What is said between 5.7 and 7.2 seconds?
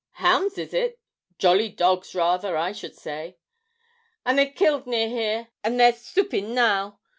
they're soopin' now.